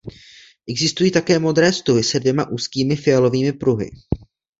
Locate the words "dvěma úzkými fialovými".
2.19-3.53